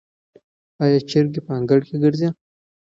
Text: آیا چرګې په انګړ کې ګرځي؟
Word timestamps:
آیا 0.83 0.99
چرګې 1.09 1.41
په 1.45 1.51
انګړ 1.57 1.79
کې 1.87 1.95
ګرځي؟ 2.03 2.29